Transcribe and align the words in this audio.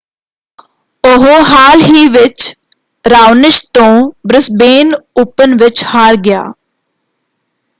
ਉਹ 1.03 1.25
ਹਾਲ 1.47 1.81
ਹੀ 1.83 2.07
ਵਿੱਚ 2.09 2.43
ਰਾਓਨਿਸ਼ 3.05 3.63
ਤੋਂ 3.73 4.11
ਬ੍ਰਿਸਬੇਨ 4.27 4.93
ਓਪਨ 5.17 5.55
ਵਿੱਚ 5.57 5.83
ਹਾਰ 5.85 6.15
ਗਿਆ। 6.21 6.43